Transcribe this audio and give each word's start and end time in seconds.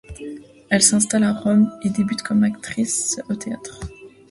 Elle 0.71 0.81
s'installe 0.81 1.23
à 1.25 1.31
Rome 1.31 1.69
et 1.83 1.91
débute 1.91 2.23
comme 2.23 2.41
actrice 2.43 3.21
au 3.29 3.35
théâtre. 3.35 3.81